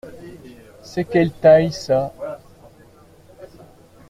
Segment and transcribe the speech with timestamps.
[0.81, 2.11] C’est quelle taille ça?